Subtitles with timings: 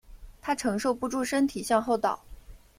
[0.41, 2.23] 她承受不住身体向后倒